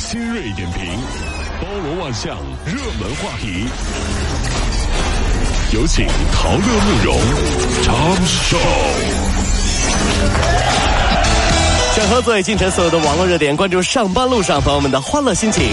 [0.00, 0.82] 新锐点评，
[1.60, 3.66] 包罗万象，热门话题。
[5.74, 7.18] 有请陶乐慕容
[7.82, 8.56] 长寿。
[11.94, 15.68] 整合最近城所有的网络热点，关注上班路上朋友们的欢乐心情。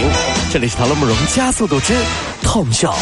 [0.52, 1.94] 这里是陶乐慕容加速度之
[2.42, 2.94] 痛笑。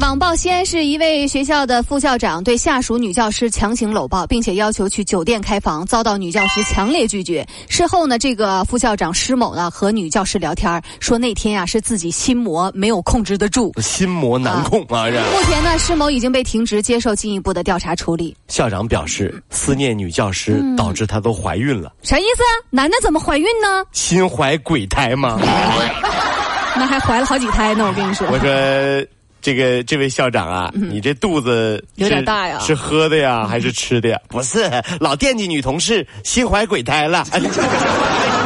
[0.00, 7.44] 网曝西安市一位学校的副校长对下属女教师强行搂抱，并且要求去酒店开房，遭到女教师强烈拒绝。
[7.68, 15.10] 事后呢，这个副校长施某呢和女教师聊天，说那天呀是自己心魔没有控制得住，心魔难控啊！
[15.10, 18.36] 这目前呢，施某已经被停职，接受进一步的调查处理。
[18.46, 21.92] 校长表示，思念女教师导致她都怀孕了。
[22.02, 22.42] 啥意思？
[22.70, 23.84] 男的怎么怀孕呢？
[23.90, 25.40] 心怀鬼胎吗？
[26.76, 27.84] 那还怀了好几胎呢！
[27.84, 29.17] 我跟你说，我说。
[29.40, 32.58] 这个这位校长啊，你这肚子有点大呀？
[32.60, 34.20] 是喝的呀，还是吃的呀？
[34.28, 37.24] 不是，老惦记女同事，心怀鬼胎了。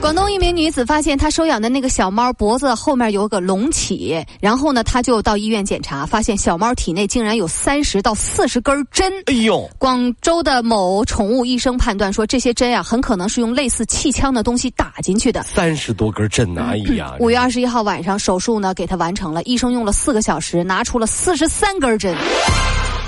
[0.00, 9.12] 广东一名女子发现她收养的那个小猫脖子后面有个隆起，然后呢，她就到医院检查，发现小猫体内竟然有三十到四十根针。
[9.26, 9.68] 哎呦！
[9.76, 15.42] 广州的某宠物医生判断说，这些针呀，很可能是用类似气枪的东西打进去的。
[15.42, 16.68] 三十多根针呢！
[16.70, 17.16] 哎呀！
[17.18, 22.16] 五月二十一号晚上，手术呢给她完成了，医生用了四个小时，拿出了四十三根针。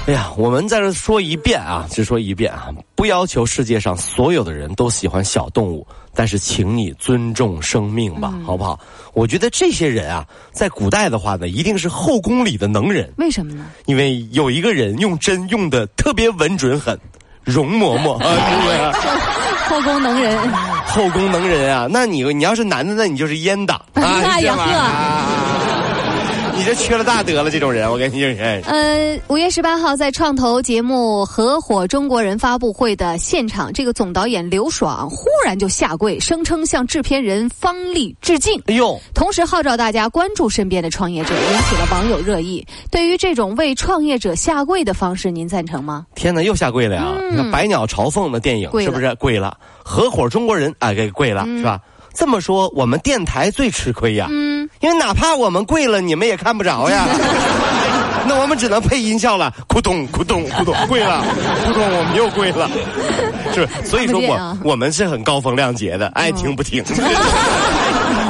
[0.06, 8.80] 哎呀，我们在这说一遍啊，只说一遍啊，不要求世界上所有的人都喜欢小动物，但是请你尊重生命吧，好不好？
[9.12, 13.12] 我觉得这些人啊，在古代的话呢，一定是后宫里的能人。
[13.18, 13.66] 为什么呢？
[13.86, 16.98] 因为有一个人用针用的特别稳准狠，
[17.44, 19.10] 容嬷嬷啊，对不对？
[19.68, 20.36] 后宫能人，
[20.86, 24.64] 后宫能人啊，那你你要是男的，那你就是阉党 啊，那也呵。
[26.60, 28.44] 你这缺了大德了，这种人，我跟你说。
[28.66, 38.60] 呃，五月十八号在创投节目《合伙中国人》发布会的现场，这个总导演刘爽忽然就下跪，声称向制片人方丽致敬。
[38.66, 39.00] 哎呦！
[39.14, 42.62] 同时号召大家关注身边的创业者，引起了网友热议。
[42.90, 46.04] 对于这种为创业者下跪的方式，您赞成吗？
[46.14, 47.06] 天哪，又下跪了呀！
[47.30, 49.56] 你看《百鸟朝凤》的电影是不是跪了？
[49.82, 51.80] 《合伙中国人》啊，给跪了是吧？
[52.14, 54.26] 这么说，我们电台最吃亏呀。
[54.30, 57.06] 嗯，因为哪怕我们跪了，你们也看不着呀。
[58.26, 61.24] 那我们只能配音效了，咕咚咕咚咕咚，跪了，
[61.66, 62.68] 咕咚，我们又跪了。
[63.54, 66.84] 是，所以说我我们是很高风亮节的，爱听不听。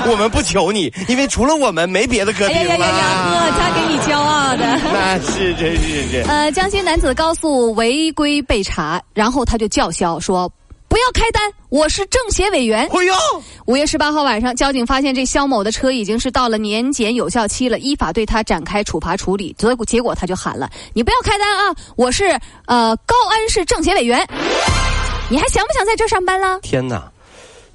[0.06, 2.62] 我们不求你，因为除了我们没别的可听了。
[2.62, 4.64] 哎呀呀呀，哥，他给你骄傲的。
[4.92, 6.24] 那是真是是。
[6.26, 10.50] 呃，江西男子高速违规被查，然后他就叫嚣说。
[10.90, 12.80] 不要开单，我是政协委员。
[12.80, 13.14] 哎呦！
[13.66, 19.54] 五月十八号晚上，交警发现这肖某的车已经是到了年检有效期了，依法对他展开处罚处理。
[19.56, 21.76] 结果结果他就喊了：“你不要开单啊！
[21.94, 22.36] 我是
[22.66, 24.26] 呃高安市政协委员，
[25.28, 27.08] 你还想不想在这上班了？”天哪！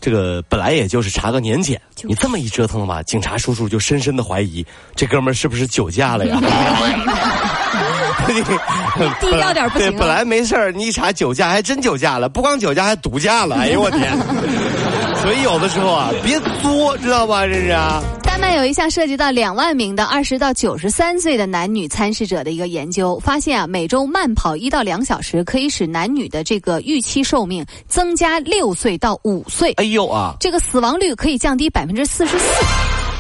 [0.02, 6.38] 这个本来也就是查个年检，你这么一折腾吧，警察叔叔就深深的怀疑这哥们儿是不是酒驾了呀？
[9.20, 9.92] 低调点不行。
[9.92, 13.56] 对，本来没事儿，你一查酒驾，还真酒驾了，不光酒驾，还毒驾了。
[13.58, 14.18] 哎呦我天！
[15.22, 17.46] 所以有的时候啊，别作，知道吧？
[17.48, 17.76] 这是。
[18.24, 29.72] 丹麦有一项涉及到两万名的二十到九十三岁的男女参试者的一个研究，发现啊，每周慢跑一到两小时，可以使男女的这个预期寿命增加六岁到五岁。
[29.74, 30.36] 哎呦啊！
[30.40, 32.46] 这个死亡率可以降低百分之四十四。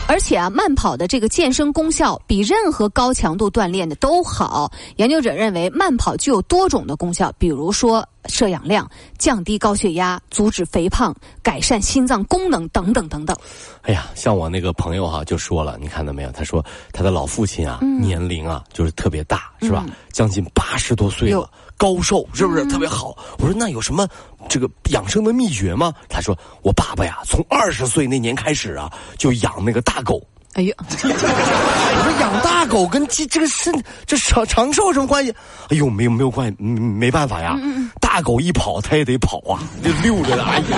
[0.07, 4.71] 而且啊，慢跑的这个健身功效比任何高强度锻炼的都好。
[4.97, 13.35] 研究者认为，慢跑具有多种的功效，比如说摄氧量、降低高血压、阻止肥胖、改善心脏功能等等等等。
[13.81, 16.31] 哎呀，像我那个朋友哈就说了，你看到没有？
[16.31, 16.63] 他说
[16.93, 19.85] 他的老父亲啊，年龄啊就是特别大，是吧？
[20.11, 21.49] 将近八十多岁了。
[21.77, 23.15] 高寿是不是特别好？
[23.39, 24.07] 我说那有什么
[24.47, 25.93] 这个养生的秘诀吗？
[26.09, 30.21] 他说我爸爸呀，从二十岁那年开始啊，就养那个大狗。
[30.53, 33.73] 哎呀，我说养大狗跟这这个身
[34.05, 35.35] 这长长寿什么关系？
[35.69, 37.57] 哎呦，没有没有关系，没办法呀。
[37.99, 40.43] 大狗一跑，它也得跑啊，就溜着的。
[40.45, 40.77] 哎呀，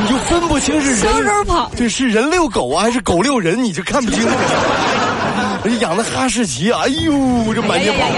[0.00, 4.26] 你就分不清是人跑，对，是人遛狗啊，还是狗遛人，你就看不清。
[5.80, 7.12] 养的哈士奇，哎呦，
[7.52, 8.08] 这满街跑。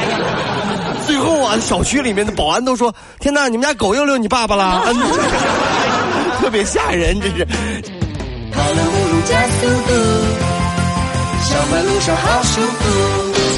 [1.09, 4.85] 最后啊，小区里面的保安都说：“天哪，你们家狗又遛你爸爸了，
[6.39, 7.47] 特别吓人，这是。”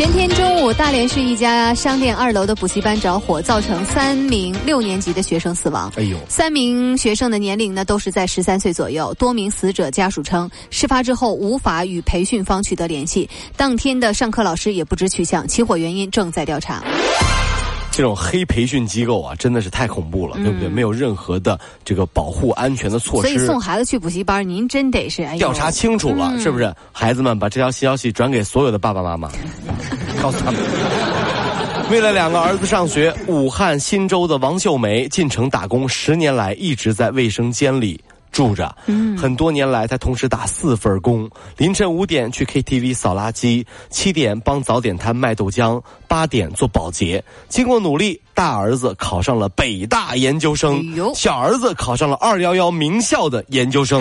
[0.01, 5.93] 前天中午，大连市一家商店二楼的补习班着火，造成三名六年级的学生死亡。
[5.95, 9.13] 哎呦，三名学生的年龄呢都是在十三岁左右。
[9.19, 15.47] 多名死者家属称，事发之后无法与培训方取得联系，当天的上课老师也不知去向。
[15.47, 16.83] 起火原因正在调查。
[17.91, 20.67] 这种黑培训机构啊，真的是太恐怖了，对不对？
[20.67, 23.29] 没有任何的这个保护安全的措施。
[23.29, 26.75] 所以送孩子去补习班，您真得是哎调查清楚了，是不是？
[26.91, 29.31] 孩子们把这条消息转给所有的爸爸妈妈，
[30.21, 30.61] 告诉他们。
[31.91, 38.01] 为了两个儿子上学，武汉新洲的王秀梅进城打工十年来一直在卫生间里。
[38.33, 47.23] 住着，嗯，很多年来，她同时打四份工：凌晨五点去 KTV 扫垃圾，七点帮早点摊卖豆浆，八点做保洁。
[47.49, 50.81] 经过努力，大儿子考上了北大研究生，
[51.13, 54.01] 小儿子考上了二幺幺名校的研究生。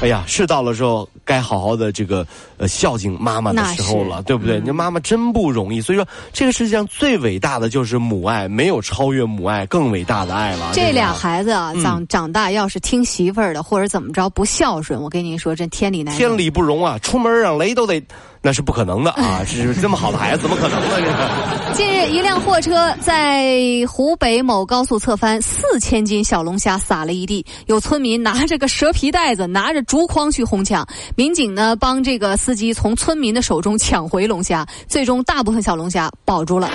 [0.00, 2.26] 哎呀，是到了时候该好好的这个
[2.56, 4.58] 呃孝敬妈妈的时候了，对不对？
[4.60, 10.70] 你妈妈真不容易，所以说这个世界上最伟大的就是母爱，没有超越母爱更伟大的爱了。
[10.72, 16.98] 这俩孩子啊，长长大要是听媳妇儿的或者怎么着不孝顺，我跟您说，这天理难天理不容啊！
[17.00, 18.02] 出门让雷都得。
[18.46, 19.42] 那是不可能的啊！
[19.44, 20.86] 是这么好的孩子，怎么可能呢？
[20.94, 21.74] 这个。
[21.74, 23.58] 近日，一辆货车在
[23.88, 27.44] 湖北某高速侧翻，四千斤小龙虾撒了一地。
[27.66, 30.86] 有村民拿着个蛇皮袋子，拿着竹筐去哄抢。
[31.16, 36.70] 民警呢，帮这个司机从村民的手中抢回龙虾，最终大部分小龙虾保住了。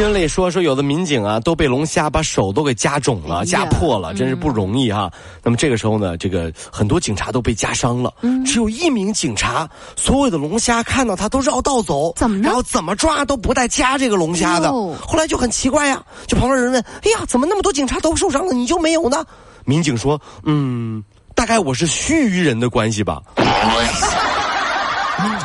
[0.00, 5.12] 新闻里说说有的民警啊都被龙虾把手都给夹肿了、夹破了，真是不容易哈。
[5.42, 8.10] 那么这个时候呢，这个很多警察都被夹伤了，
[8.46, 14.72] 只有一名警察，所有的龙虾看到他都绕道走，怎么然后怎么抓都不带夹这个龙虾的。
[14.72, 19.22] 后来就很奇怪呀，就旁边人问：“哎呀，怎么那么多警察都受伤了，你就没有呢？”
[19.66, 21.04] 民警说：“嗯，
[21.34, 23.20] 大概我是须臾人的关系吧。”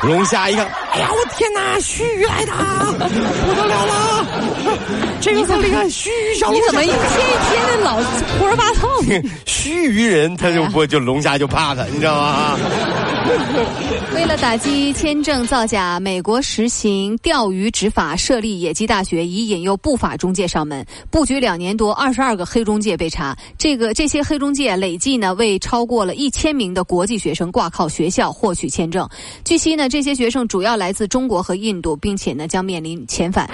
[0.06, 2.54] 龙虾一看，哎呀，我天哪，须臾来的，
[3.48, 4.26] 不得了了！
[5.20, 7.96] 这个很厉害，须臾小龙虾，你怎么一天一天的老
[8.38, 8.88] 胡说八道？
[9.46, 12.58] 须臾人他就不就龙虾就怕他，你知道吗？
[14.14, 20.86] 为了打击签证造假，美国实行钓鱼执法，设立野鸡大学，以引诱不法中介上门。
[21.10, 23.36] 布局两年多，二十二个黑中介被查。
[23.58, 29.08] 这个这些黑中介累计呢，为超过了一千名的国际学生挂靠学校获取签证。
[29.44, 33.50] 据悉呢，这些学生主要来自中国和印度，并且呢将面临遣返。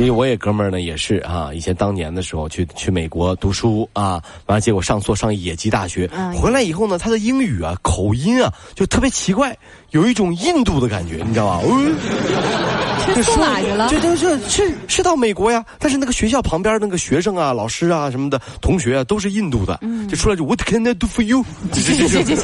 [0.00, 4.12] 其实我也哥们儿呢，也是啊，以前当年的时候去去美国读书啊，
[4.46, 9.54] 完了结果上错上野鸡大学，回来以后呢，他的英语啊口音啊就特别奇怪，
[9.90, 11.60] 有一种印度的感觉，你知道吧？
[13.14, 13.88] 这说哪去了？
[13.90, 21.44] 这这这是是到美国呀，但是那个学校旁边那个学生啊、老师啊什么的同学啊都是印度的，就出来就 What can I do for you？
[21.72, 22.36] 这这这这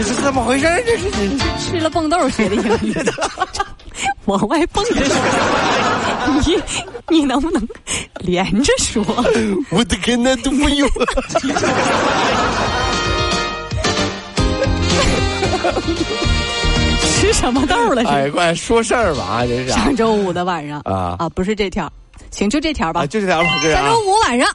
[0.00, 0.66] 这这是怎么回事？
[0.86, 1.10] 这 是
[1.58, 2.94] 吃了蹦豆学的英语。
[4.24, 5.14] 往外蹦着说，
[6.46, 6.58] 你
[7.08, 7.68] 你能不能
[8.20, 9.04] 连着说？
[9.70, 10.88] 我的天哪，都没有。
[17.18, 18.02] 吃什么豆了？
[18.08, 19.44] 哎，快说事儿吧啊！
[19.44, 21.92] 这是上周五的晚上啊啊，不是这条，
[22.30, 23.48] 行就这条吧，就这条吧。
[23.60, 24.48] 上周五晚上。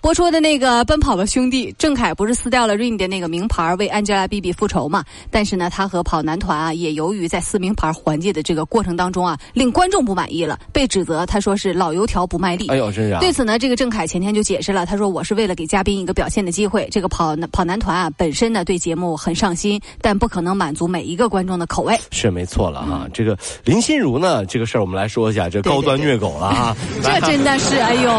[0.00, 5.04] 播出的那个《奔跑吧兄弟》，郑恺不是撕掉了 Rain 的那个名牌为 Angelababy 复仇嘛？
[5.30, 12.68] 但是呢，他和跑男团啊，也由于在撕名牌环节的这个过程当中啊，令观众不满意了，被指责他说是老油条不卖力。
[12.68, 13.18] 哎呦，真是！
[13.18, 16.88] 对此呢，这个郑恺前天就解释了，他说我是为了给嘉宾一个表现的机会。
[16.90, 21.98] 这个跑跑男团啊，本身呢对节目很上心，但不可能满足每一个观众的口味。
[22.10, 26.76] 是没错了哈，这个林心如呢，这个事儿我们来说一下，这高端虐狗了啊！
[27.02, 28.10] 这真的是哎呦，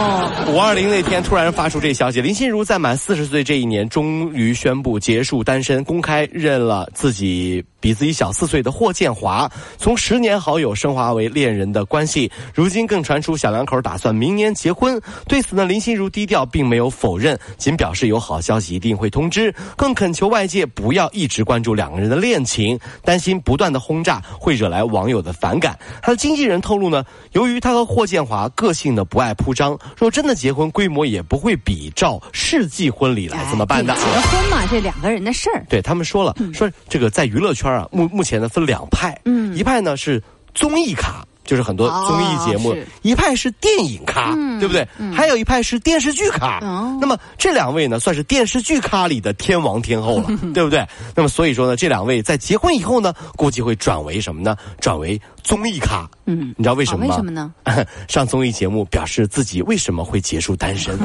[0.54, 2.50] 五二零那天突然发出这消息，林心。
[2.50, 7.64] 如在满四十岁这一年，终于宣布结束单身，公开认了自己。
[7.82, 15.02] 比自己小四岁的霍建华，从十年好友升华为恋人的关系，如今更传出小两口打算明年结婚。
[15.30, 25.80] 对此呢，林心如低调，并没有否认，仅表示有好消息一定会通知，更恳求外界不要一直关注两个人的恋情，担心不断的轰炸会惹来网友的反感。
[26.02, 33.96] 他的经纪人透露呢，由于他和霍建华个性呢不爱铺张，若真的结婚，规模也不会比照世纪婚礼来怎么办的。
[33.96, 35.66] 结婚嘛，这两个人的事儿。
[35.70, 37.72] 对他们说了，说这个在娱乐圈。
[37.72, 40.22] 啊，目目前呢分两派，嗯，一派呢是
[40.54, 44.88] 综艺咖，就是很多综艺节目；一派是电影咖，对不对？
[45.16, 46.60] 还有一派是电视剧咖。
[47.00, 50.86] 那么这两位呢，算是电视剧咖里的天王天后了， 对不对？
[51.16, 54.58] 那么所以说呢，这两位在结婚以后呢，估计会转为什么呢？
[54.82, 55.20] 转为
[55.50, 56.08] 综艺咖。
[56.28, 57.10] 嗯，你知道为什么吗？
[57.10, 57.52] 为什么呢？
[58.08, 60.96] 上综艺节目表示自己为什么会结束单身。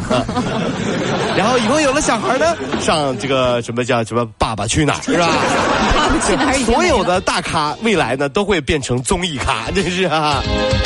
[1.35, 5.27] 然后以后有了小孩呢，上这个什么叫什么《爸爸去哪儿》是吧？
[5.97, 6.59] 爸爸去哪儿？
[6.67, 10.43] 所有的大咖未来呢都会变成综艺咖， 真是啊！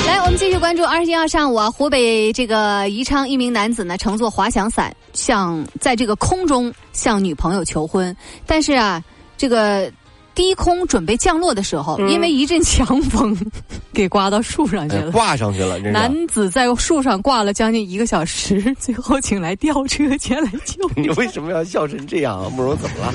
[0.07, 9.03] 来，我们继续关注二十一号上午啊，湖北这个宜昌一名男子呢乘坐滑翔伞向在这个空中向女朋友求婚，但是啊，
[9.37, 9.91] 这个。
[10.38, 13.37] 低空准备降落的时候，因为一阵强风，
[13.92, 15.76] 给刮到树上去了，挂上去了。
[15.80, 20.88] 男子在树上挂了将近一个小时， 最后请来吊车前来救。
[20.95, 22.49] 你为什么要笑成这样啊？
[22.50, 23.12] 慕容怎么了？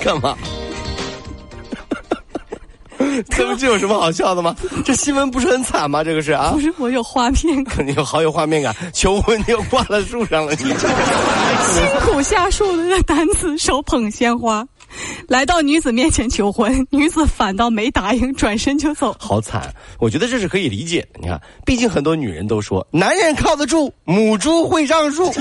[0.00, 0.36] 干嘛？
[3.28, 4.54] 他们这有什么好笑的吗？
[4.84, 6.04] 这新闻不是很惨吗？
[6.04, 8.74] 这个是啊，不是我有画面， 肯定好有画面感。
[8.92, 14.66] 求婚你又挂在树上了，你 辛苦下树的男子手捧鲜花，
[15.28, 19.14] 来到女子面前求婚，女子反倒没答应，转身就走。
[19.18, 19.72] 好惨！
[19.98, 21.20] 我觉得这是可以理解的。
[21.20, 25.32] 你看，毕竟很多女人都说，男人靠得住，母猪会上树。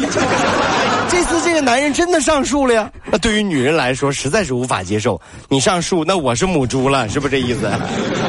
[1.11, 2.89] 这次这个男人真的上树了呀！
[3.11, 5.19] 那对于女人来说，实在是无法接受。
[5.49, 7.69] 你上树，那我是母猪了，是不是这意思？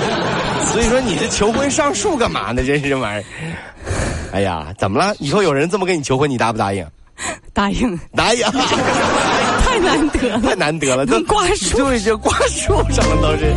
[0.73, 2.65] 所以说，你这求婚上树干嘛呢？
[2.65, 3.25] 真是这玩意儿。
[4.33, 5.15] 哎呀，怎么了？
[5.21, 6.85] 以后有人这么跟你求婚，你答不答应？
[7.53, 8.45] 答应，答应。
[9.73, 13.55] 太难得了，太难得了，都挂树，就已经挂树上了，都是。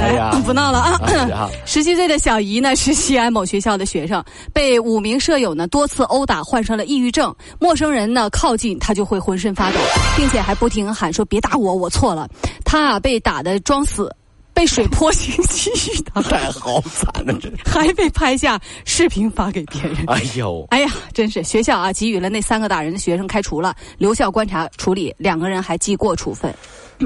[0.00, 1.50] 哎呀，不闹了啊！
[1.66, 7.34] 十七岁的小姨呢，是西安某学校的学生，被五名舍友呢多次殴打，患上了抑郁症。
[7.58, 9.76] 陌生人呢靠近，她就会浑身发抖，
[10.16, 12.26] 并且还不停喊说：“别打我，我错了。”
[12.64, 14.10] 她啊被打的装死。
[14.54, 15.70] 被水泼进去
[16.02, 17.32] 的， 太好惨了！
[17.40, 19.96] 这还被拍下视频发给别人。
[20.06, 26.54] 哎呦，哎呀，真是学校啊，给予了那三个打人的学生开除了，留校观察处理，两个人还记过处分。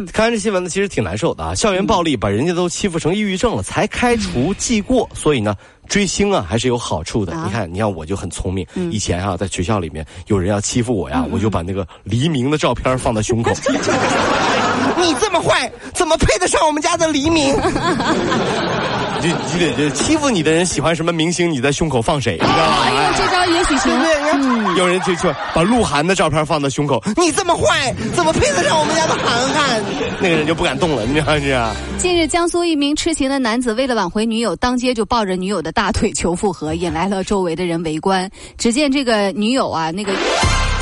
[0.13, 1.55] 看完这新闻呢，其实挺难受的啊！
[1.55, 5.55] 校园暴力把人家都欺负成抑郁症了，才开除记过，所以呢，
[5.89, 7.35] 追星啊还是有好处的。
[7.45, 13.53] 你看，你看我就很聪明，以前啊在学校里面有人要欺负我呀，我就把那个黎明的照片放在胸口。
[14.99, 17.55] 你这么坏，怎么配得上我们家的黎明？
[19.21, 22.33] 就你得就欺负你的人喜欢什么明星，你在胸口放谁？
[22.35, 22.77] 你知道吗？
[22.85, 23.93] 哎呦，这招也许行。
[24.33, 29.83] 嗯，有人就说把鹿晗的照片放在胸口，你这么坏，怎么配得上我们家的涵涵？
[30.21, 31.75] 那个人就不敢动了，你知道是啊。
[31.99, 38.31] 近日，江苏一名痴情的男子为了挽回女友，当街就抱着女友的大腿求复合，引来了周围的人围观。
[38.59, 40.13] 只见这个女友啊，那个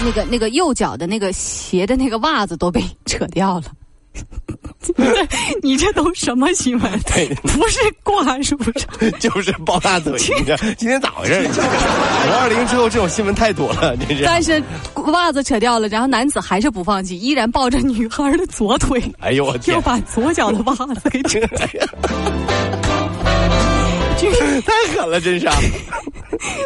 [0.04, 3.64] 那个那个右脚的那个鞋的那个袜子都被扯掉了。
[5.62, 7.00] 你这都什么新闻？
[7.14, 8.88] 对，不是挂树上，
[9.18, 10.12] 就是抱大腿。
[10.38, 11.48] 你这今天咋回事？
[11.48, 13.96] 五二零之后这种新闻太多了。
[14.24, 14.62] 但是
[15.06, 19.02] 袜子扯掉了，然后男子还是不放弃，依然抱着女孩的左腿。
[19.20, 19.74] 哎呦我天！
[19.74, 21.48] 又把左脚的袜子给扯掉。
[24.64, 25.46] 太狠了，真是！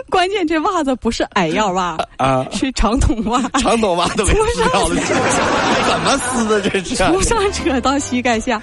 [0.08, 4.94] 关键这袜子不是矮腰袜啊，是长筒袜，长筒袜都被扯掉了，
[5.88, 6.60] 怎么撕的？
[6.60, 8.60] 这是从上扯到膝盖下。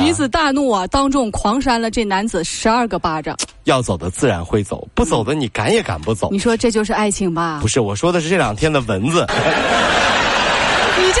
[0.00, 3.36] 女子大怒啊，当众狂扇了这男子十二个巴掌。
[3.64, 6.28] 要走的自然会走，不走的你赶也赶不走。
[6.30, 7.58] 你说这就是爱情吧？
[7.60, 9.26] 不是，我说的是这两天的蚊子。
[10.98, 11.20] 你这